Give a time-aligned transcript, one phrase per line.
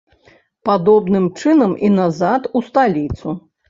[0.69, 3.41] Падобным чынам і назад у сталіцу.